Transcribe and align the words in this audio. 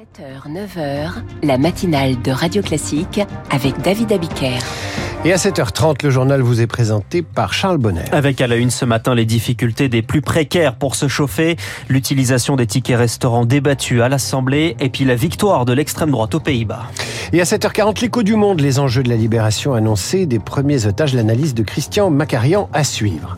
7h, 0.00 0.50
9h, 0.50 1.10
la 1.42 1.58
matinale 1.58 2.22
de 2.22 2.30
Radio 2.30 2.62
Classique 2.62 3.20
avec 3.50 3.82
David 3.82 4.10
Abiker. 4.12 4.58
Et 5.26 5.32
à 5.34 5.36
7h30, 5.36 6.02
le 6.04 6.08
journal 6.08 6.40
vous 6.40 6.62
est 6.62 6.66
présenté 6.66 7.20
par 7.20 7.52
Charles 7.52 7.76
Bonner. 7.76 8.04
Avec 8.10 8.40
à 8.40 8.46
la 8.46 8.56
une 8.56 8.70
ce 8.70 8.86
matin 8.86 9.14
les 9.14 9.26
difficultés 9.26 9.90
des 9.90 10.00
plus 10.00 10.22
précaires 10.22 10.76
pour 10.76 10.94
se 10.94 11.06
chauffer, 11.06 11.56
l'utilisation 11.90 12.56
des 12.56 12.66
tickets 12.66 12.96
restaurants 12.96 13.44
débattus 13.44 14.00
à 14.00 14.08
l'Assemblée 14.08 14.74
et 14.80 14.88
puis 14.88 15.04
la 15.04 15.16
victoire 15.16 15.66
de 15.66 15.74
l'extrême 15.74 16.12
droite 16.12 16.34
aux 16.34 16.40
Pays-Bas. 16.40 16.86
Et 17.34 17.40
à 17.42 17.44
7h40, 17.44 18.00
l'écho 18.00 18.22
du 18.22 18.36
monde, 18.36 18.60
les 18.60 18.78
enjeux 18.78 19.02
de 19.02 19.10
la 19.10 19.16
libération 19.16 19.74
annoncés 19.74 20.24
des 20.24 20.38
premiers 20.38 20.86
otages, 20.86 21.12
l'analyse 21.12 21.52
de 21.52 21.62
Christian 21.62 22.08
Macarian 22.08 22.70
à 22.72 22.84
suivre. 22.84 23.36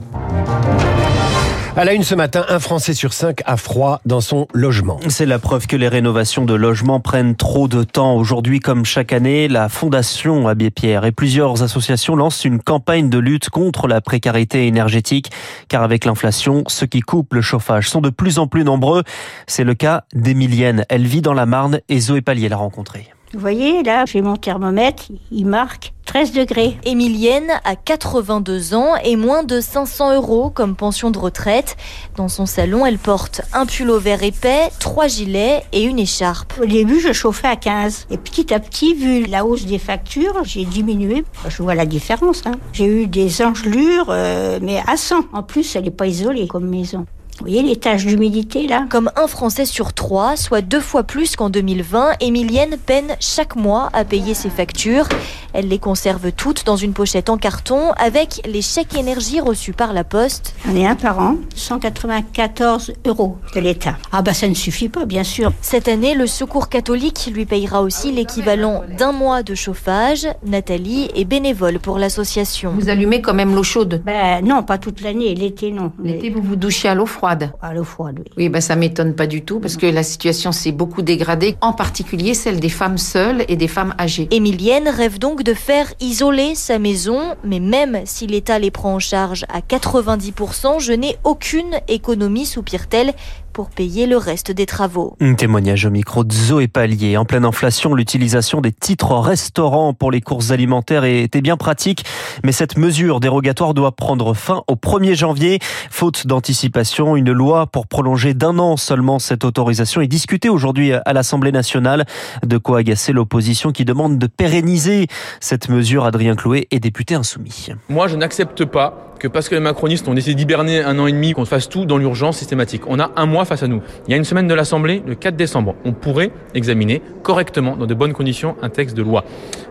À 1.74 1.86
la 1.86 1.94
une 1.94 2.02
ce 2.02 2.14
matin, 2.14 2.44
un 2.50 2.60
Français 2.60 2.92
sur 2.92 3.14
cinq 3.14 3.40
a 3.46 3.56
froid 3.56 4.02
dans 4.04 4.20
son 4.20 4.46
logement. 4.52 5.00
C'est 5.08 5.24
la 5.24 5.38
preuve 5.38 5.66
que 5.66 5.74
les 5.74 5.88
rénovations 5.88 6.44
de 6.44 6.52
logements 6.52 7.00
prennent 7.00 7.34
trop 7.34 7.66
de 7.66 7.82
temps. 7.82 8.14
Aujourd'hui, 8.16 8.60
comme 8.60 8.84
chaque 8.84 9.10
année, 9.10 9.48
la 9.48 9.70
Fondation 9.70 10.48
Abbé 10.48 10.70
Pierre 10.70 11.06
et 11.06 11.12
plusieurs 11.12 11.62
associations 11.62 12.14
lancent 12.14 12.44
une 12.44 12.60
campagne 12.60 13.08
de 13.08 13.16
lutte 13.16 13.48
contre 13.48 13.88
la 13.88 14.02
précarité 14.02 14.66
énergétique. 14.66 15.30
Car 15.68 15.82
avec 15.82 16.04
l'inflation, 16.04 16.62
ceux 16.66 16.86
qui 16.86 17.00
coupent 17.00 17.32
le 17.32 17.40
chauffage 17.40 17.88
sont 17.88 18.02
de 18.02 18.10
plus 18.10 18.38
en 18.38 18.46
plus 18.46 18.64
nombreux. 18.64 19.02
C'est 19.46 19.64
le 19.64 19.72
cas 19.72 20.04
d'Emilienne. 20.12 20.84
Elle 20.90 21.06
vit 21.06 21.22
dans 21.22 21.32
la 21.32 21.46
Marne 21.46 21.80
et 21.88 22.00
Zoé 22.00 22.20
Pallier 22.20 22.50
l'a 22.50 22.58
rencontrée. 22.58 23.08
Vous 23.34 23.40
voyez, 23.40 23.82
là, 23.82 24.04
j'ai 24.04 24.20
mon 24.20 24.36
thermomètre, 24.36 25.04
il 25.30 25.46
marque 25.46 25.94
13 26.04 26.32
degrés. 26.32 26.76
Émilienne 26.84 27.50
a 27.64 27.76
82 27.76 28.74
ans 28.74 28.94
et 29.02 29.16
moins 29.16 29.42
de 29.42 29.58
500 29.58 30.16
euros 30.16 30.50
comme 30.50 30.76
pension 30.76 31.10
de 31.10 31.18
retraite. 31.18 31.78
Dans 32.16 32.28
son 32.28 32.44
salon, 32.44 32.84
elle 32.84 32.98
porte 32.98 33.40
un 33.54 33.64
pull 33.64 33.90
vert 33.92 34.22
épais, 34.22 34.68
trois 34.80 35.06
gilets 35.06 35.62
et 35.72 35.82
une 35.82 35.98
écharpe. 35.98 36.52
Au 36.60 36.66
début, 36.66 37.00
je 37.00 37.14
chauffais 37.14 37.48
à 37.48 37.56
15. 37.56 38.08
Et 38.10 38.18
petit 38.18 38.52
à 38.52 38.60
petit, 38.60 38.92
vu 38.92 39.24
la 39.24 39.46
hausse 39.46 39.64
des 39.64 39.78
factures, 39.78 40.44
j'ai 40.44 40.66
diminué. 40.66 41.24
Je 41.48 41.62
vois 41.62 41.74
la 41.74 41.86
différence. 41.86 42.42
Hein. 42.44 42.52
J'ai 42.74 42.84
eu 42.84 43.06
des 43.06 43.40
engelures, 43.40 44.08
euh, 44.10 44.58
mais 44.60 44.82
à 44.86 44.98
100. 44.98 45.24
En 45.32 45.42
plus, 45.42 45.74
elle 45.74 45.84
n'est 45.84 45.90
pas 45.90 46.06
isolée 46.06 46.48
comme 46.48 46.68
maison. 46.68 47.06
Vous 47.38 47.46
voyez 47.46 47.62
les 47.62 47.76
taches 47.76 48.04
d'humidité 48.04 48.66
là 48.68 48.86
Comme 48.90 49.10
un 49.16 49.26
Français 49.26 49.64
sur 49.64 49.94
trois, 49.94 50.36
soit 50.36 50.60
deux 50.60 50.80
fois 50.80 51.02
plus 51.02 51.34
qu'en 51.34 51.50
2020, 51.50 52.12
Émilienne 52.20 52.76
peine 52.76 53.16
chaque 53.20 53.56
mois 53.56 53.88
à 53.94 54.04
payer 54.04 54.34
ses 54.34 54.50
factures. 54.50 55.08
Elle 55.54 55.68
les 55.68 55.78
conserve 55.78 56.30
toutes 56.32 56.64
dans 56.64 56.76
une 56.76 56.92
pochette 56.92 57.30
en 57.30 57.38
carton 57.38 57.92
avec 57.98 58.42
les 58.46 58.62
chèques 58.62 58.94
énergie 58.96 59.40
reçus 59.40 59.72
par 59.72 59.92
la 59.92 60.04
poste. 60.04 60.54
On 60.70 60.76
est 60.76 60.86
un 60.86 60.94
par 60.94 61.18
an, 61.18 61.36
194 61.54 62.92
euros 63.06 63.36
de 63.54 63.60
l'État. 63.60 63.96
Ah 64.12 64.22
bah 64.22 64.34
ça 64.34 64.48
ne 64.48 64.54
suffit 64.54 64.88
pas, 64.88 65.04
bien 65.04 65.24
sûr. 65.24 65.52
Cette 65.60 65.88
année, 65.88 66.14
le 66.14 66.26
Secours 66.26 66.68
catholique 66.68 67.30
lui 67.34 67.44
payera 67.44 67.82
aussi 67.82 68.12
l'équivalent 68.12 68.82
d'un 68.98 69.12
mois 69.12 69.42
de 69.42 69.54
chauffage. 69.54 70.26
Nathalie 70.46 71.10
est 71.16 71.24
bénévole 71.24 71.78
pour 71.80 71.98
l'association. 71.98 72.72
Vous 72.78 72.88
allumez 72.88 73.20
quand 73.20 73.34
même 73.34 73.54
l'eau 73.54 73.62
chaude 73.62 74.02
Ben 74.04 74.44
non, 74.44 74.62
pas 74.62 74.78
toute 74.78 75.00
l'année, 75.00 75.34
l'été 75.34 75.70
non. 75.70 75.92
L'été, 76.02 76.30
vous 76.30 76.42
vous 76.42 76.56
douchez 76.56 76.88
à 76.88 76.94
l'eau 76.94 77.06
froide 77.06 77.21
À 77.22 77.72
l'eau 77.72 77.84
froide, 77.84 78.18
oui. 78.18 78.32
Oui, 78.36 78.48
ben 78.48 78.60
ça 78.60 78.74
m'étonne 78.74 79.14
pas 79.14 79.28
du 79.28 79.42
tout 79.42 79.60
parce 79.60 79.76
que 79.76 79.86
la 79.86 80.02
situation 80.02 80.50
s'est 80.50 80.72
beaucoup 80.72 81.02
dégradée, 81.02 81.56
en 81.60 81.72
particulier 81.72 82.34
celle 82.34 82.58
des 82.58 82.68
femmes 82.68 82.98
seules 82.98 83.44
et 83.48 83.56
des 83.56 83.68
femmes 83.68 83.94
âgées. 83.98 84.26
Émilienne 84.32 84.88
rêve 84.88 85.18
donc 85.18 85.44
de 85.44 85.54
faire 85.54 85.92
isoler 86.00 86.54
sa 86.56 86.80
maison, 86.80 87.36
mais 87.44 87.60
même 87.60 88.00
si 88.06 88.26
l'État 88.26 88.58
les 88.58 88.72
prend 88.72 88.94
en 88.94 88.98
charge 88.98 89.44
à 89.52 89.60
90%, 89.60 90.80
je 90.80 90.92
n'ai 90.92 91.16
aucune 91.22 91.80
économie, 91.86 92.44
soupire-t-elle, 92.44 93.12
pour 93.52 93.70
payer 93.70 94.06
le 94.06 94.16
reste 94.16 94.50
des 94.50 94.66
travaux. 94.66 95.16
Un 95.20 95.34
témoignage 95.34 95.84
au 95.84 95.90
micro 95.90 96.24
de 96.24 96.32
Zoé 96.32 96.68
Pallier. 96.68 97.16
En 97.16 97.24
pleine 97.24 97.44
inflation, 97.44 97.94
l'utilisation 97.94 98.60
des 98.60 98.72
titres 98.72 99.14
restaurants 99.16 99.92
pour 99.92 100.10
les 100.10 100.20
courses 100.20 100.50
alimentaires 100.50 101.04
était 101.04 101.40
bien 101.42 101.56
pratique, 101.56 102.04
mais 102.44 102.52
cette 102.52 102.78
mesure 102.78 103.20
dérogatoire 103.20 103.74
doit 103.74 103.92
prendre 103.92 104.34
fin 104.34 104.62
au 104.66 104.74
1er 104.74 105.14
janvier. 105.14 105.58
Faute 105.90 106.26
d'anticipation, 106.26 107.16
une 107.16 107.32
loi 107.32 107.66
pour 107.66 107.86
prolonger 107.86 108.34
d'un 108.34 108.58
an 108.58 108.76
seulement 108.76 109.18
cette 109.18 109.44
autorisation 109.44 110.00
est 110.00 110.08
discutée 110.08 110.48
aujourd'hui 110.48 110.92
à 110.92 111.12
l'Assemblée 111.12 111.52
nationale. 111.52 112.04
De 112.44 112.58
quoi 112.58 112.78
agacer 112.78 113.12
l'opposition 113.12 113.72
qui 113.72 113.84
demande 113.84 114.18
de 114.18 114.26
pérenniser 114.26 115.06
cette 115.40 115.68
mesure. 115.68 116.04
Adrien 116.04 116.34
Clouet 116.34 116.68
est 116.70 116.80
député 116.80 117.14
insoumis. 117.14 117.68
Moi, 117.88 118.08
je 118.08 118.16
n'accepte 118.16 118.64
pas 118.64 119.11
que 119.22 119.28
parce 119.28 119.48
que 119.48 119.54
les 119.54 119.60
macronistes 119.60 120.08
ont 120.08 120.14
décidé 120.14 120.34
d'hiberner 120.34 120.82
un 120.82 120.98
an 120.98 121.06
et 121.06 121.12
demi, 121.12 121.32
qu'on 121.32 121.44
fasse 121.44 121.68
tout 121.68 121.86
dans 121.86 121.96
l'urgence 121.96 122.38
systématique. 122.38 122.82
On 122.88 122.98
a 122.98 123.12
un 123.14 123.24
mois 123.24 123.44
face 123.44 123.62
à 123.62 123.68
nous. 123.68 123.80
Il 124.08 124.10
y 124.10 124.14
a 124.14 124.16
une 124.16 124.24
semaine 124.24 124.48
de 124.48 124.54
l'Assemblée, 124.54 125.00
le 125.06 125.14
4 125.14 125.36
décembre. 125.36 125.76
On 125.84 125.92
pourrait 125.92 126.32
examiner 126.54 127.00
correctement, 127.22 127.76
dans 127.76 127.86
de 127.86 127.94
bonnes 127.94 128.14
conditions, 128.14 128.56
un 128.62 128.68
texte 128.68 128.96
de 128.96 129.02
loi. 129.02 129.24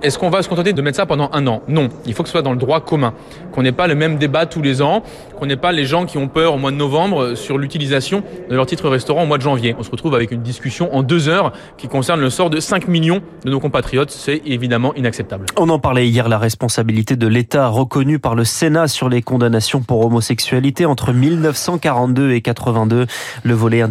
Est-ce 0.03 0.17
qu'on 0.17 0.29
va 0.29 0.41
se 0.41 0.47
contenter 0.47 0.72
de 0.72 0.81
mettre 0.81 0.95
ça 0.95 1.06
pendant 1.06 1.29
un 1.34 1.45
an? 1.47 1.63
Non. 1.67 1.89
Il 2.06 2.13
faut 2.13 2.23
que 2.23 2.29
ce 2.29 2.31
soit 2.31 2.41
dans 2.41 2.53
le 2.53 2.57
droit 2.57 2.79
commun. 2.79 3.13
Qu'on 3.51 3.62
n'ait 3.62 3.73
pas 3.73 3.88
le 3.88 3.95
même 3.95 4.17
débat 4.17 4.45
tous 4.45 4.62
les 4.62 4.81
ans. 4.81 5.03
Qu'on 5.38 5.47
n'ait 5.47 5.57
pas 5.57 5.73
les 5.73 5.83
gens 5.83 6.06
qui 6.06 6.18
ont 6.18 6.29
peur 6.29 6.53
au 6.53 6.57
mois 6.57 6.72
de 6.72 6.78
novembre 6.78 7.35
sur 7.35 7.57
l'utilisation 7.57 8.23
de 8.50 8.56
leur 8.56 8.66
titre 8.66 8.88
restaurant 8.88 9.23
au 9.23 9.25
mois 9.25 9.38
de 9.38 9.44
janvier. 9.44 9.75
On 9.78 9.83
se 9.83 9.91
retrouve 9.91 10.16
avec 10.16 10.31
une 10.31 10.41
discussion 10.41 10.95
en 10.95 11.03
deux 11.03 11.28
heures 11.28 11.51
qui 11.78 11.89
concerne 11.89 12.22
le 12.22 12.29
sort 12.29 12.50
de 12.50 12.62
5 12.62 12.88
millions 12.88 13.22
de 13.44 13.51
nos 13.51 13.59
compatriotes. 13.59 14.12
C'est 14.12 14.41
évidemment 14.45 14.95
inacceptable. 14.95 15.47
On 15.57 15.68
en 15.68 15.79
parlait 15.79 16.07
hier, 16.07 16.29
la 16.29 16.38
responsabilité 16.38 17.18
de 17.18 17.28
l'État 17.28 17.68
reconnue 17.68 18.18
par 18.18 18.35
le 18.35 18.45
Sénat 18.45 18.88
sur 18.88 19.09
les 19.09 19.22
condamnations 19.41 19.81
pour 19.81 20.06
homosexualité 20.06 20.85
entre 20.85 21.13
1942 21.13 22.34
et 22.34 22.41
82. 22.41 23.07
Le 23.41 23.53
volet 23.56 23.81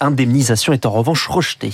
indemnisation 0.00 0.72
est 0.72 0.84
en 0.84 0.90
revanche 0.90 1.28
rejeté. 1.28 1.70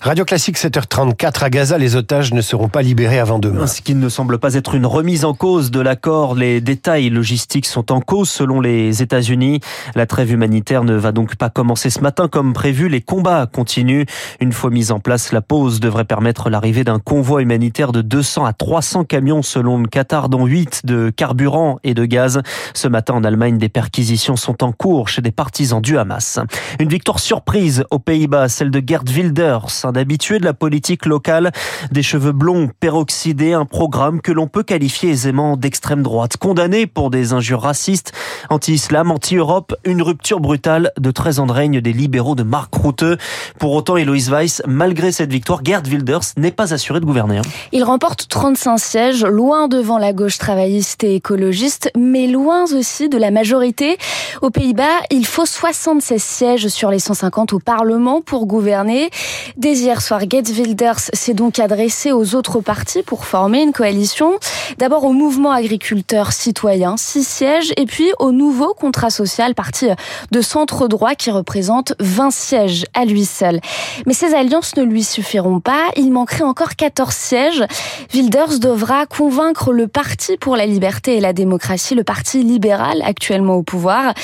Radio 0.00 0.24
Classique 0.24 0.56
7h34 0.56 1.44
à 1.44 1.50
Gaza, 1.50 1.76
les 1.76 1.96
otages 1.96 2.32
ne 2.32 2.40
seront 2.40 2.70
pas 2.70 2.80
libérés 2.80 3.18
avant 3.18 3.38
demain. 3.38 3.66
Ce 3.66 3.82
qui 3.82 3.94
ne 3.94 4.08
semble 4.08 4.38
pas 4.38 4.54
être 4.54 4.74
une 4.74 4.86
remise 4.86 5.26
en 5.26 5.34
cause 5.34 5.70
de 5.70 5.80
l'accord. 5.80 6.34
Les 6.34 6.62
détails 6.62 7.10
logistiques 7.10 7.66
sont 7.66 7.92
en 7.92 8.00
cause 8.00 8.30
selon 8.30 8.58
les 8.62 9.02
États-Unis. 9.02 9.60
La 9.94 10.06
trêve 10.06 10.32
humanitaire 10.32 10.82
ne 10.82 10.94
va 10.94 11.12
donc 11.12 11.36
pas 11.36 11.50
commencer 11.50 11.90
ce 11.90 12.00
matin 12.00 12.26
comme 12.26 12.54
prévu. 12.54 12.88
Les 12.88 13.02
combats 13.02 13.46
continuent. 13.52 14.06
Une 14.40 14.52
fois 14.52 14.70
mise 14.70 14.92
en 14.92 14.98
place, 14.98 15.30
la 15.32 15.42
pause 15.42 15.78
devrait 15.78 16.06
permettre 16.06 16.48
l'arrivée 16.48 16.84
d'un 16.84 17.00
convoi 17.00 17.42
humanitaire 17.42 17.92
de 17.92 18.00
200 18.00 18.46
à 18.46 18.54
300 18.54 19.04
camions 19.04 19.42
selon 19.42 19.76
le 19.76 19.88
Qatar, 19.88 20.30
dont 20.30 20.46
8 20.46 20.86
de 20.86 21.10
carburant 21.10 21.78
et 21.84 21.92
de 21.92 22.06
gaz. 22.06 22.40
Ce 22.74 22.88
matin 22.88 23.14
en 23.14 23.24
Allemagne, 23.24 23.58
des 23.58 23.68
perquisitions 23.68 24.36
sont 24.36 24.62
en 24.64 24.72
cours 24.72 25.08
chez 25.08 25.22
des 25.22 25.30
partisans 25.30 25.80
du 25.80 25.98
Hamas. 25.98 26.38
Une 26.78 26.88
victoire 26.88 27.18
surprise 27.18 27.84
aux 27.90 27.98
Pays-Bas, 27.98 28.48
celle 28.48 28.70
de 28.70 28.82
Gerd 28.84 29.08
Wilders, 29.08 29.84
un 29.84 29.94
habitué 29.94 30.38
de 30.38 30.44
la 30.44 30.54
politique 30.54 31.06
locale, 31.06 31.52
des 31.90 32.02
cheveux 32.02 32.32
blonds 32.32 32.70
peroxydés, 32.80 33.52
un 33.52 33.64
programme 33.64 34.20
que 34.20 34.32
l'on 34.32 34.46
peut 34.46 34.62
qualifier 34.62 35.10
aisément 35.10 35.56
d'extrême 35.56 36.02
droite, 36.02 36.36
condamné 36.36 36.86
pour 36.86 37.10
des 37.10 37.32
injures 37.32 37.62
racistes, 37.62 38.12
anti-islam, 38.50 39.10
anti-Europe, 39.10 39.74
une 39.84 40.02
rupture 40.02 40.40
brutale 40.40 40.92
de 40.98 41.10
13 41.10 41.40
ans 41.40 41.46
de 41.46 41.52
règne 41.52 41.80
des 41.80 41.92
libéraux 41.92 42.34
de 42.34 42.42
Mark 42.42 42.74
Rutte. 42.74 43.04
Pour 43.58 43.72
autant, 43.72 43.96
Héloïse 43.96 44.30
Weiss, 44.30 44.62
malgré 44.66 45.12
cette 45.12 45.32
victoire, 45.32 45.64
Gerd 45.64 45.86
Wilders 45.86 46.34
n'est 46.36 46.50
pas 46.50 46.74
assuré 46.74 47.00
de 47.00 47.04
gouverner. 47.04 47.40
Il 47.72 47.84
remporte 47.84 48.28
35 48.28 48.78
sièges, 48.78 49.24
loin 49.24 49.68
devant 49.68 49.98
la 49.98 50.12
gauche 50.12 50.38
travailliste 50.38 51.04
et 51.04 51.16
écologiste, 51.16 51.90
mais 51.96 52.26
loin 52.26 52.51
aussi 52.60 53.08
de 53.08 53.18
la 53.18 53.30
majorité. 53.30 53.96
Aux 54.42 54.50
Pays-Bas, 54.50 55.00
il 55.10 55.26
faut 55.26 55.46
76 55.46 56.22
sièges 56.22 56.68
sur 56.68 56.90
les 56.90 56.98
150 56.98 57.52
au 57.52 57.58
Parlement 57.58 58.20
pour 58.20 58.46
gouverner. 58.46 59.10
Dès 59.56 59.74
hier 59.74 60.00
soir, 60.00 60.20
Gerd 60.28 60.48
Wilders 60.48 61.10
s'est 61.12 61.34
donc 61.34 61.58
adressé 61.58 62.12
aux 62.12 62.34
autres 62.34 62.60
partis 62.60 63.02
pour 63.02 63.24
former 63.24 63.62
une 63.62 63.72
coalition. 63.72 64.38
D'abord 64.78 65.04
au 65.04 65.12
mouvement 65.12 65.50
agriculteur 65.50 66.32
citoyen, 66.32 66.96
6 66.96 67.26
sièges, 67.26 67.72
et 67.76 67.86
puis 67.86 68.12
au 68.18 68.32
nouveau 68.32 68.74
contrat 68.74 69.10
social, 69.10 69.54
parti 69.54 69.88
de 70.30 70.40
centre 70.40 70.88
droit 70.88 71.14
qui 71.14 71.30
représente 71.30 71.94
20 72.00 72.30
sièges 72.30 72.84
à 72.94 73.04
lui 73.04 73.24
seul. 73.24 73.60
Mais 74.06 74.14
ces 74.14 74.34
alliances 74.34 74.76
ne 74.76 74.82
lui 74.82 75.02
suffiront 75.02 75.60
pas. 75.60 75.90
Il 75.96 76.12
manquerait 76.12 76.44
encore 76.44 76.76
14 76.76 77.14
sièges. 77.14 77.64
Wilders 78.14 78.58
devra 78.58 79.06
convaincre 79.06 79.72
le 79.72 79.88
Parti 79.88 80.36
pour 80.36 80.56
la 80.56 80.66
liberté 80.66 81.16
et 81.16 81.20
la 81.20 81.32
démocratie, 81.32 81.94
le 81.94 82.04
Parti 82.04 82.31
libéral 82.38 83.02
actuellement 83.04 83.54
au 83.54 83.62
pouvoir. 83.62 84.14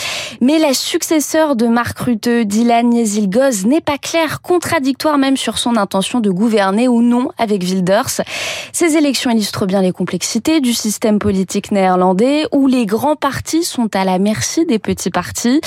Mais 0.40 0.58
la 0.58 0.74
successeur 0.74 1.56
de 1.56 1.66
Mark 1.66 1.98
Rutte, 1.98 2.28
Dylan 2.28 2.92
Yezilgoz, 2.92 3.66
n'est 3.66 3.80
pas 3.80 3.98
claire, 3.98 4.40
contradictoire 4.40 5.18
même 5.18 5.36
sur 5.36 5.58
son 5.58 5.76
intention 5.76 6.20
de 6.20 6.30
gouverner 6.30 6.88
ou 6.88 7.02
non 7.02 7.28
avec 7.38 7.62
Wilders. 7.62 8.22
Ces 8.72 8.96
élections 8.96 9.30
illustrent 9.30 9.66
bien 9.66 9.82
les 9.82 9.92
complexités 9.92 10.60
du 10.60 10.72
système 10.72 11.18
politique 11.18 11.72
néerlandais 11.72 12.46
où 12.52 12.66
les 12.66 12.86
grands 12.86 13.16
partis 13.16 13.64
sont 13.64 13.94
à 13.94 14.04
la 14.04 14.18
merci 14.18 14.64
des 14.64 14.78
petits 14.78 15.10
partis. 15.10 15.60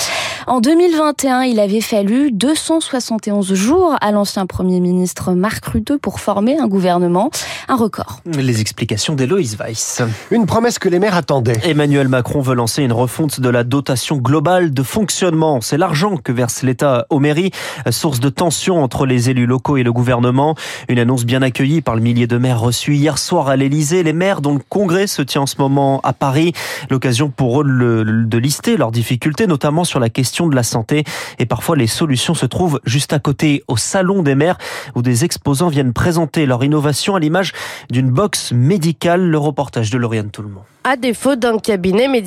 En 0.46 0.60
2021, 0.60 1.42
il 1.42 1.60
avait 1.60 1.80
fallu 1.80 2.32
271 2.32 3.54
jours 3.54 3.94
à 4.00 4.10
l'ancien 4.10 4.46
Premier 4.46 4.80
ministre 4.80 5.32
Mark 5.32 5.64
Rutte 5.66 5.96
pour 5.98 6.20
former 6.20 6.58
un 6.58 6.66
gouvernement, 6.66 7.30
un 7.68 7.76
record. 7.76 8.20
Les 8.26 8.60
explications 8.60 9.14
d'Héloïse 9.14 9.56
Weiss. 9.58 10.02
Une 10.30 10.46
promesse 10.46 10.78
que 10.78 10.88
les 10.88 10.98
maires 10.98 11.16
attendaient. 11.16 11.60
Emmanuel 11.64 12.08
Macron 12.08 12.31
Macron 12.32 12.48
veut 12.48 12.54
lancer 12.54 12.82
une 12.82 12.94
refonte 12.94 13.40
de 13.40 13.48
la 13.50 13.62
dotation 13.62 14.16
globale 14.16 14.72
de 14.72 14.82
fonctionnement. 14.82 15.60
C'est 15.60 15.76
l'argent 15.76 16.16
que 16.16 16.32
verse 16.32 16.62
l'État 16.62 17.04
aux 17.10 17.18
mairies, 17.18 17.50
source 17.90 18.20
de 18.20 18.30
tension 18.30 18.82
entre 18.82 19.04
les 19.04 19.28
élus 19.28 19.44
locaux 19.44 19.76
et 19.76 19.82
le 19.82 19.92
gouvernement. 19.92 20.54
Une 20.88 20.98
annonce 20.98 21.26
bien 21.26 21.42
accueillie 21.42 21.82
par 21.82 21.94
le 21.94 22.00
millier 22.00 22.26
de 22.26 22.38
maires 22.38 22.58
reçus 22.58 22.94
hier 22.94 23.18
soir 23.18 23.48
à 23.48 23.56
l'Élysée. 23.56 24.02
Les 24.02 24.14
maires 24.14 24.40
dont 24.40 24.54
le 24.54 24.62
congrès 24.66 25.08
se 25.08 25.20
tient 25.20 25.42
en 25.42 25.46
ce 25.46 25.56
moment 25.58 26.00
à 26.04 26.14
Paris. 26.14 26.54
L'occasion 26.88 27.28
pour 27.28 27.60
eux 27.60 27.64
de 27.66 28.38
lister 28.38 28.78
leurs 28.78 28.92
difficultés, 28.92 29.46
notamment 29.46 29.84
sur 29.84 30.00
la 30.00 30.08
question 30.08 30.46
de 30.46 30.56
la 30.56 30.62
santé. 30.62 31.04
Et 31.38 31.44
parfois, 31.44 31.76
les 31.76 31.86
solutions 31.86 32.32
se 32.32 32.46
trouvent 32.46 32.80
juste 32.86 33.12
à 33.12 33.18
côté, 33.18 33.62
au 33.68 33.76
salon 33.76 34.22
des 34.22 34.36
maires, 34.36 34.56
où 34.94 35.02
des 35.02 35.26
exposants 35.26 35.68
viennent 35.68 35.92
présenter 35.92 36.46
leur 36.46 36.64
innovation 36.64 37.14
à 37.14 37.20
l'image 37.20 37.52
d'une 37.90 38.10
box 38.10 38.52
médicale. 38.52 39.20
Le 39.20 39.36
reportage 39.36 39.90
de 39.90 39.98
Lauriane 39.98 40.30
Toulmont. 40.30 40.62
À 40.84 40.96
défaut 40.96 41.36
d'un 41.36 41.58
cabinet 41.58 42.08
médical, 42.08 42.21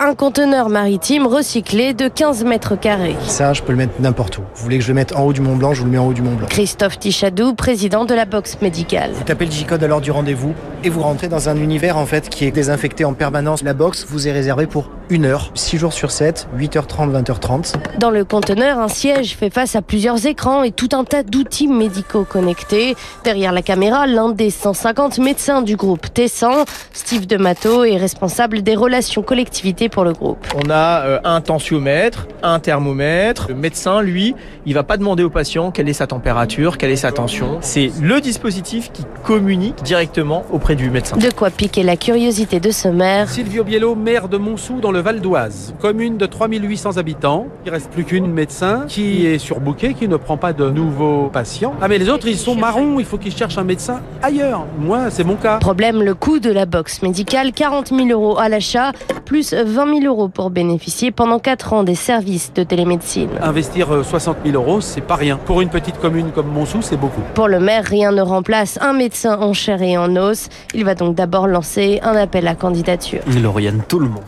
un 0.00 0.14
conteneur 0.14 0.68
maritime 0.68 1.26
recyclé 1.26 1.94
de 1.94 2.08
15 2.08 2.44
mètres 2.44 2.76
carrés. 2.76 3.14
Ça, 3.26 3.52
je 3.52 3.62
peux 3.62 3.72
le 3.72 3.78
mettre 3.78 3.92
n'importe 4.00 4.38
où. 4.38 4.42
Vous 4.54 4.62
voulez 4.64 4.78
que 4.78 4.82
je 4.82 4.88
le 4.88 4.94
mette 4.94 5.14
en 5.14 5.22
haut 5.24 5.32
du 5.32 5.40
Mont 5.40 5.56
Blanc, 5.56 5.74
je 5.74 5.80
vous 5.80 5.86
le 5.86 5.92
mets 5.92 5.98
en 5.98 6.06
haut 6.06 6.12
du 6.12 6.22
Mont 6.22 6.34
Blanc. 6.34 6.48
Christophe 6.48 6.98
Tichadou, 6.98 7.54
président 7.54 8.04
de 8.04 8.14
la 8.14 8.24
box 8.24 8.60
médicale. 8.60 9.10
Vous 9.14 9.24
tapez 9.24 9.44
le 9.44 9.50
J-code 9.50 9.82
à 9.82 9.86
l'heure 9.86 10.00
du 10.00 10.10
rendez-vous 10.10 10.54
et 10.82 10.90
vous 10.90 11.02
rentrez 11.02 11.28
dans 11.28 11.48
un 11.48 11.56
univers 11.56 11.96
en 11.96 12.06
fait 12.06 12.28
qui 12.28 12.44
est 12.46 12.50
désinfecté 12.50 13.04
en 13.04 13.14
permanence. 13.14 13.62
La 13.62 13.74
box 13.74 14.06
vous 14.08 14.26
est 14.26 14.32
réservée 14.32 14.66
pour 14.66 14.90
une 15.10 15.24
heure, 15.24 15.50
6 15.54 15.78
jours 15.78 15.92
sur 15.92 16.10
7, 16.10 16.48
8h30, 16.56 17.22
20h30. 17.22 17.74
Dans 17.98 18.10
le 18.10 18.24
conteneur, 18.24 18.78
un 18.78 18.88
siège 18.88 19.36
fait 19.36 19.50
face 19.50 19.74
à 19.74 19.82
plusieurs 19.82 20.26
écrans 20.26 20.62
et 20.62 20.70
tout 20.70 20.90
un 20.92 21.04
tas 21.04 21.22
d'outils 21.22 21.68
médicaux 21.68 22.24
connectés. 22.24 22.94
Derrière 23.24 23.52
la 23.52 23.62
caméra, 23.62 24.06
l'un 24.06 24.28
des 24.30 24.50
150 24.50 25.18
médecins 25.18 25.62
du 25.62 25.76
groupe 25.76 26.12
Tessan, 26.12 26.64
Steve 26.92 27.26
Demato, 27.26 27.84
est 27.84 27.96
responsable 27.96 28.62
des 28.62 28.74
relations 28.74 29.22
collectivités 29.28 29.90
pour 29.90 30.04
le 30.04 30.14
groupe. 30.14 30.38
On 30.56 30.70
a 30.70 31.02
euh, 31.04 31.18
un 31.22 31.42
tensiomètre, 31.42 32.26
un 32.42 32.60
thermomètre. 32.60 33.48
Le 33.50 33.54
médecin, 33.54 34.00
lui, 34.00 34.34
il 34.64 34.72
va 34.72 34.84
pas 34.84 34.96
demander 34.96 35.22
au 35.22 35.28
patient 35.28 35.70
quelle 35.70 35.86
est 35.90 35.92
sa 35.92 36.06
température, 36.06 36.78
quelle 36.78 36.90
est 36.90 36.96
sa 36.96 37.12
tension. 37.12 37.58
C'est 37.60 37.90
le 38.00 38.22
dispositif 38.22 38.90
qui 38.90 39.04
communique 39.24 39.82
directement 39.82 40.46
auprès 40.50 40.76
du 40.76 40.88
médecin. 40.88 41.18
De 41.18 41.30
quoi 41.30 41.50
piquer 41.50 41.82
la 41.82 41.98
curiosité 41.98 42.58
de 42.58 42.70
ce 42.70 42.88
maire. 42.88 43.28
Silvio 43.28 43.64
Biello, 43.64 43.94
maire 43.94 44.28
de 44.28 44.38
Montsou 44.38 44.80
dans 44.80 44.92
le 44.92 45.00
Val 45.00 45.20
d'Oise. 45.20 45.74
Commune 45.78 46.16
de 46.16 46.24
3800 46.24 46.96
habitants. 46.96 47.48
Il 47.66 47.70
reste 47.70 47.90
plus 47.90 48.04
qu'une 48.04 48.32
médecin 48.32 48.86
qui 48.88 49.26
est 49.26 49.36
surbooké, 49.36 49.92
qui 49.92 50.08
ne 50.08 50.16
prend 50.16 50.38
pas 50.38 50.54
de 50.54 50.70
nouveaux 50.70 51.28
patients. 51.28 51.74
Ah 51.82 51.88
mais 51.88 51.98
les 51.98 52.08
autres, 52.08 52.26
ils 52.28 52.38
sont 52.38 52.54
marrons, 52.54 52.98
il 52.98 53.04
faut 53.04 53.18
qu'ils 53.18 53.36
cherchent 53.36 53.58
un 53.58 53.64
médecin 53.64 54.00
ailleurs. 54.22 54.64
Moi, 54.78 55.10
c'est 55.10 55.24
mon 55.24 55.36
cas. 55.36 55.58
Problème, 55.58 56.02
le 56.02 56.14
coût 56.14 56.38
de 56.38 56.50
la 56.50 56.64
box 56.64 57.02
médicale, 57.02 57.52
40 57.52 57.88
000 57.88 58.08
euros 58.08 58.38
à 58.38 58.48
l'achat, 58.48 58.92
plus 59.20 59.54
20 59.54 60.00
000 60.00 60.04
euros 60.04 60.28
pour 60.28 60.50
bénéficier 60.50 61.10
pendant 61.10 61.38
4 61.38 61.72
ans 61.72 61.84
des 61.84 61.94
services 61.94 62.52
de 62.54 62.62
télémédecine. 62.62 63.30
Investir 63.40 64.04
60 64.04 64.36
euh, 64.38 64.50
000 64.50 64.62
euros, 64.62 64.80
c'est 64.80 65.00
pas 65.00 65.16
rien. 65.16 65.36
Pour 65.36 65.60
une 65.60 65.68
petite 65.68 65.98
commune 65.98 66.30
comme 66.32 66.48
Montsou, 66.48 66.82
c'est 66.82 66.96
beaucoup. 66.96 67.20
Pour 67.34 67.48
le 67.48 67.60
maire, 67.60 67.84
rien 67.84 68.12
ne 68.12 68.22
remplace 68.22 68.78
un 68.80 68.92
médecin 68.92 69.38
en 69.38 69.52
chair 69.52 69.82
et 69.82 69.96
en 69.96 70.16
os. 70.16 70.48
Il 70.74 70.84
va 70.84 70.94
donc 70.94 71.14
d'abord 71.14 71.46
lancer 71.46 72.00
un 72.02 72.16
appel 72.16 72.46
à 72.48 72.54
candidature. 72.54 73.20
Lauriane, 73.40 73.82
tout 73.88 73.98
le 73.98 74.08
monde. 74.08 74.24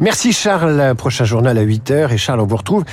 Merci 0.00 0.32
Charles. 0.32 0.94
Prochain 0.96 1.24
journal 1.24 1.58
à 1.58 1.64
8h. 1.64 2.12
Et 2.12 2.18
Charles, 2.18 2.40
on 2.40 2.46
vous 2.46 2.56
retrouve 2.56 2.84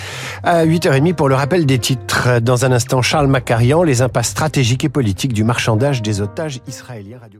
à 0.43 0.65
8h30 0.65 1.13
pour 1.13 1.29
le 1.29 1.35
rappel 1.35 1.65
des 1.65 1.79
titres. 1.79 2.39
Dans 2.39 2.65
un 2.65 2.71
instant, 2.71 3.01
Charles 3.01 3.27
Macarian, 3.27 3.83
les 3.83 4.01
impasses 4.01 4.29
stratégiques 4.29 4.83
et 4.83 4.89
politiques 4.89 5.33
du 5.33 5.43
marchandage 5.43 6.01
des 6.01 6.21
otages 6.21 6.59
israéliens. 6.67 7.17
Radio 7.19 7.39